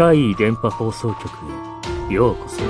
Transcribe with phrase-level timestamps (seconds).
[0.00, 1.28] 怪異電波放送局
[2.10, 2.62] へようこそ。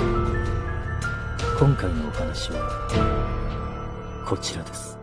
[1.57, 4.99] 今回のお話は、こちらです。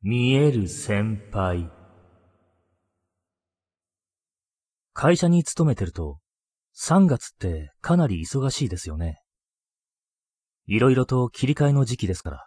[0.00, 1.70] 見える先輩。
[4.94, 6.18] 会社に勤めてると、
[6.78, 9.20] 3月ってかなり忙しいですよね。
[10.64, 12.46] いろいろと切り替えの時期ですから。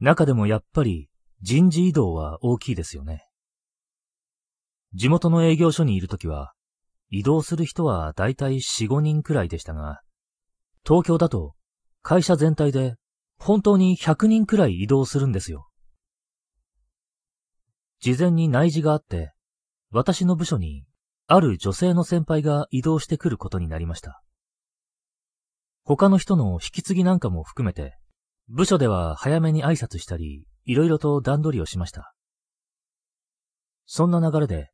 [0.00, 1.10] 中でもやっぱり
[1.42, 3.23] 人事異動は大きいですよね。
[4.94, 6.52] 地元の営業所にいるときは、
[7.10, 10.00] 移動する人はだいたい4、5人くらいでしたが、
[10.86, 11.54] 東京だと
[12.02, 12.96] 会社全体で
[13.38, 15.68] 本当に100人くらい移動するんですよ。
[18.00, 19.32] 事前に内示があって、
[19.90, 20.84] 私の部署に
[21.26, 24.22] ある女性の先輩が移動してくることになりました。
[25.84, 27.96] 他の人の引き継ぎなんかも含めて、
[28.48, 32.14] 部署では早めに挨拶したり、いろいろと段取りをしました。
[33.86, 34.73] そんな流れで、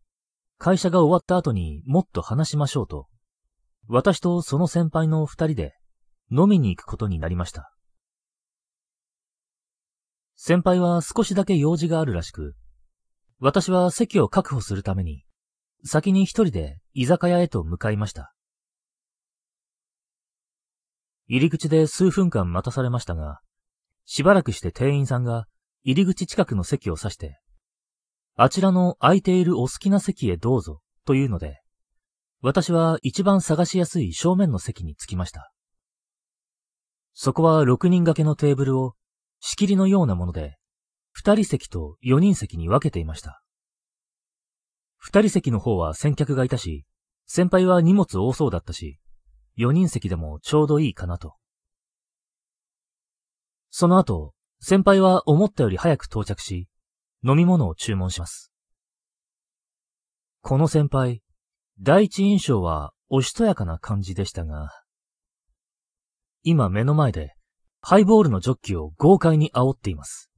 [0.62, 3.06] 会社が終わった後にもっと話しましょうと、
[3.88, 5.72] 私とその先輩の二人で
[6.30, 7.72] 飲みに行くことになりました。
[10.36, 12.56] 先輩は少しだけ用事があるらしく、
[13.38, 15.24] 私は席を確保するために、
[15.82, 18.34] 先に一人で居酒屋へと向かいました。
[21.26, 23.40] 入り口で数分間待たされましたが、
[24.04, 25.46] しばらくして店員さんが
[25.84, 27.40] 入り口近くの席を指して、
[28.42, 31.60] あちらの空いているお好きな席へどうぞというので、
[32.40, 35.52] 私は一番探しやすい正面の席に着きました。
[37.12, 38.94] そこは6人掛けのテーブルを
[39.40, 40.56] 仕切りのようなもので、
[41.22, 43.42] 2人席と4人席に分けていました。
[45.06, 46.86] 2人席の方は先客がいたし、
[47.26, 48.98] 先輩は荷物多そうだったし、
[49.58, 51.34] 4人席でもちょうどいいかなと。
[53.68, 56.69] その後、先輩は思ったより早く到着し、
[57.22, 58.50] 飲み物を注文します。
[60.42, 61.22] この先輩、
[61.80, 64.70] 第一印象はおしとやかな感じでしたが、
[66.42, 67.34] 今目の前で
[67.82, 70.30] ハイボールのジョッキを豪快に煽っています。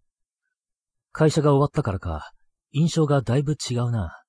[1.12, 2.32] 会社が終わったからか、
[2.72, 4.22] 印象がだいぶ違うな。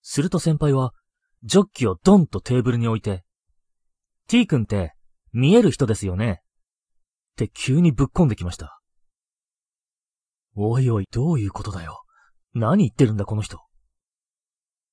[0.00, 0.92] すると先輩は、
[1.44, 3.24] ジョッキをドンとテーブルに置いて、
[4.28, 4.94] T 君って
[5.32, 6.42] 見える人ですよね？
[7.32, 8.81] って急にぶっこんできました。
[10.54, 12.04] おいおい、どういうことだよ。
[12.54, 13.60] 何言ってるんだ、この人。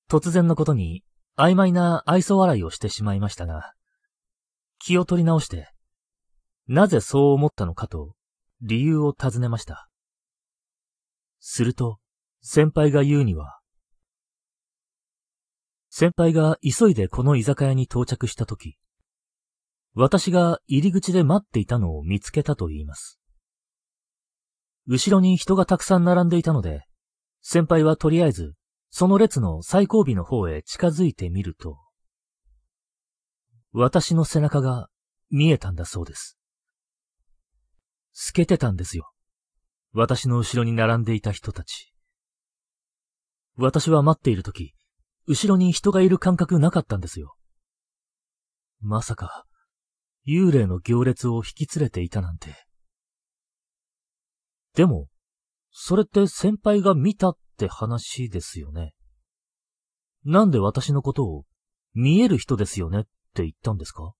[0.09, 1.03] 突然のことに、
[1.37, 3.73] 曖昧な愛想笑いをしてしまいましたが、
[4.79, 5.71] 気を取り直して、
[6.67, 8.15] なぜそう思ったのかと、
[8.61, 9.89] 理由を尋ねました。
[11.39, 11.99] すると、
[12.41, 13.59] 先輩が言うには、
[15.89, 18.77] 先輩が急いでこの居酒屋に到着したとき、
[19.93, 23.18] 私が入り口で待っていたのを見つけたと言います。
[24.91, 26.87] 後ろに人がたくさん並んでいたので、
[27.41, 28.55] 先輩はとりあえず、
[28.89, 31.77] その列の最後尾の方へ近づいてみると、
[33.71, 34.89] 私の背中が
[35.29, 36.39] 見えたんだそうです。
[38.13, 39.11] 透けてたんですよ。
[39.93, 41.93] 私の後ろに並んでいた人たち。
[43.57, 44.73] 私は待っているとき、
[45.27, 47.35] 後ろに人がいる感覚なかったんですよ。
[48.81, 49.45] まさか、
[50.27, 52.68] 幽霊の行列を引き連れていたなんて。
[54.75, 55.07] でも、
[55.71, 58.93] それって先輩が見たって話ですよね。
[60.25, 61.45] なんで私のことを
[61.93, 63.03] 見える人ですよねっ
[63.33, 64.13] て言ったんですか？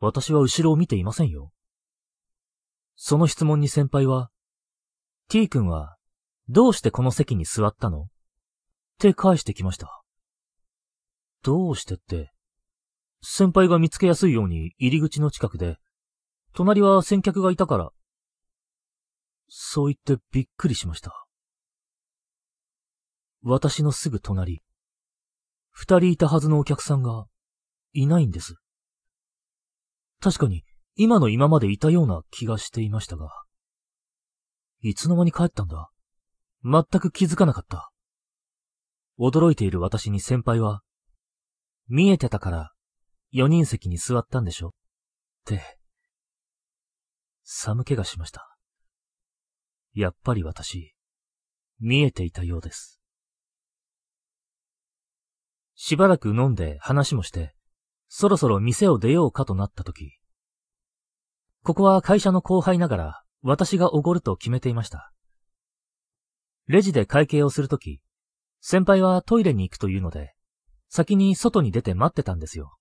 [0.00, 1.52] 私は後ろを見ていませんよ。
[2.96, 4.30] その質問に先輩は、
[5.28, 5.96] T 君は
[6.48, 8.02] どうしてこの席に座ったの？
[8.02, 8.06] っ
[8.98, 10.02] て返してきました。
[11.42, 12.32] どうしてって、
[13.22, 15.76] 先輩が見つけやすいように入り口の近くで、
[16.54, 17.90] 隣は先客がいたから、
[19.48, 21.26] そう言ってびっくりしました。
[23.42, 24.62] 私のすぐ隣、
[25.70, 27.26] 二人いたはずのお客さんが、
[27.92, 28.56] いないんです。
[30.20, 30.64] 確かに、
[30.96, 33.30] 今の今までいたような気がしていましたが、
[34.80, 35.90] いつの間に帰ったんだ？
[36.64, 37.90] 全く気づかなかった。
[39.18, 40.82] 驚いている私に先輩は、
[41.88, 42.72] 見えてたから、
[43.30, 44.68] 四人席に座ったんでしょ？
[44.68, 44.72] っ
[45.44, 45.78] て、
[47.44, 48.57] 寒気がしました。
[49.98, 50.94] やっぱり私、
[51.80, 53.00] 見えていたようです。
[55.74, 57.52] しばらく飲んで話もして、
[58.06, 60.20] そろそろ店を出ようかとなった時、
[61.64, 65.12] ここは会社の後輩ながら私がおごると決めていました。
[66.68, 68.00] レジで会計をするとき、
[68.60, 70.32] 先輩はトイレに行くというので、
[70.88, 72.76] 先に外に出て待ってたんですよ。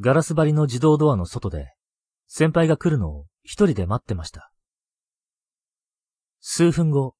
[0.00, 1.74] ガラス張りの自動ドアの外で、
[2.28, 4.50] 先輩が来るのを一人で待ってました。
[6.40, 7.14] 数分後、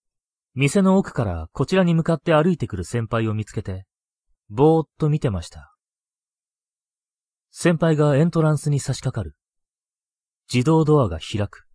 [0.54, 3.86] 店の奥からこちらに向かって歩いてくる先輩を見つけて、
[4.48, 5.74] ぼーっと見てました。
[7.50, 9.36] 先輩がエントランスに差し掛かる。
[10.52, 11.66] 自動ドアが開く。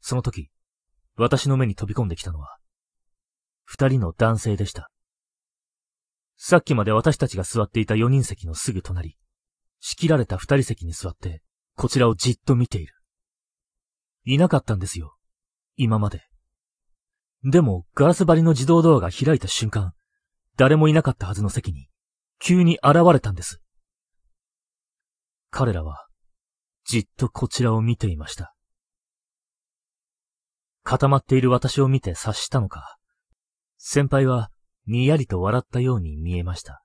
[0.00, 0.50] その時、
[1.16, 2.58] 私の目に飛び込んできたのは、
[3.64, 4.90] 二人の男性でした。
[6.36, 9.16] さっきまで私たちが座っていた四人席のすぐ隣、
[9.80, 11.42] 仕切られた二人席に座って、
[11.76, 12.94] こちらをじっと見ている。
[14.24, 15.16] いなかったんですよ。
[15.76, 16.27] 今まで。
[17.44, 19.92] でも、ガラス張りの自動ドアが開いた瞬間、
[20.56, 21.88] 誰もいなかったはずの席に、
[22.40, 23.60] 急に現れたんです。
[25.50, 26.08] 彼らは、
[26.84, 28.54] じっとこちらを見ていました。
[30.82, 32.96] 固まっている私を見て察したのか、
[33.76, 34.50] 先輩は
[34.86, 36.82] にやりと笑ったように見えました。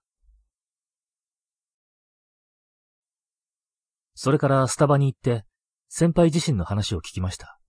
[4.14, 5.46] それからスタバに行って、
[5.90, 7.60] 先輩自身の話を聞きました。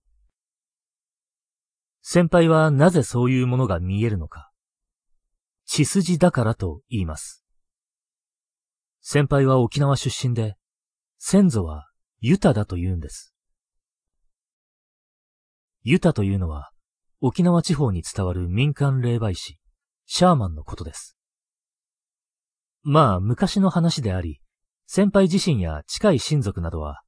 [2.07, 4.51] 先輩はなぜそういうものが見えるのか。
[5.65, 7.43] 血筋だからと言います。
[9.01, 10.55] 先輩は沖縄出身で、
[11.17, 13.33] 先祖はユタだと言うんです。
[15.81, 16.69] ユタというのは、
[17.21, 19.57] 沖縄地方に伝わる民間霊媒師、
[20.05, 21.17] シャーマンのことです。
[22.83, 24.41] まあ、昔の話であり、
[24.85, 27.01] 先輩自身や近い親族などは、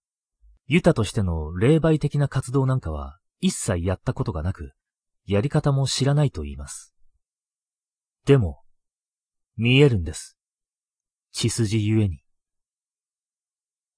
[0.65, 4.71] ユタとしての霊媒的な活動なんかは一切やったことがなく、
[5.27, 6.94] やり方も知らないと言います。
[8.25, 8.62] でも、
[9.57, 10.38] 見えるんです。
[11.33, 12.21] 血筋ゆえに。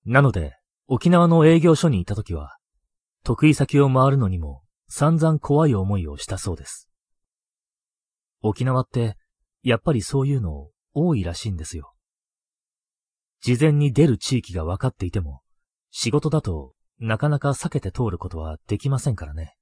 [0.06, 2.58] なので、沖縄の営業所にいたときは、
[3.24, 6.90] 得意先を回るのにも散々怖い思いをしたそうです。
[8.42, 9.16] 沖縄って、
[9.62, 11.94] やっぱりそういうの多いらしいんですよ。
[13.42, 15.42] 事前に出る地域が分かっていても、
[15.92, 19.56] 仕事だとなかなか避けて通ることはできませんからね。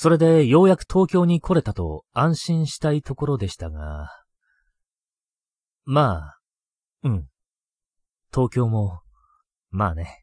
[0.00, 4.08] それでようやく東京に来れたと安心したいところでしたが、
[5.84, 6.38] まあ、
[7.02, 7.26] うん。
[8.32, 9.00] 東京も、
[9.70, 10.22] まあね。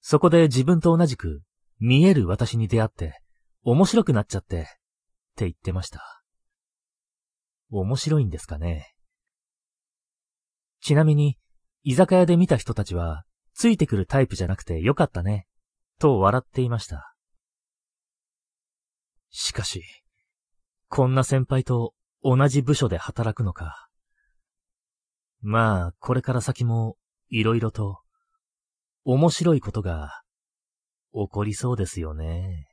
[0.00, 1.42] そこで自分と同じく
[1.78, 3.20] 見える私に出会って
[3.62, 4.70] 面白くなっちゃってって
[5.40, 6.00] 言ってました。
[7.68, 8.94] 面白いんですかね。
[10.80, 11.36] ちなみに、
[11.82, 15.46] 居酒屋で見た人たちは、ついてくるタイプじゃなくてよかったね、
[15.98, 17.13] と笑っていました。
[19.36, 19.82] しかし、
[20.88, 21.92] こんな先輩と
[22.22, 23.88] 同じ部署で働くのか。
[25.42, 26.96] まあ、これから先も、
[27.30, 27.98] いろいろと、
[29.04, 30.22] 面白いことが、
[31.12, 32.68] 起こりそうですよね。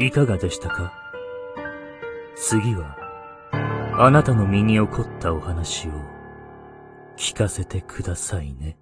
[0.00, 0.92] いかがでしたか？
[2.34, 2.96] 次は、
[3.96, 5.92] あなたの身に起こったお話を
[7.16, 8.76] 聞かせてくださいね。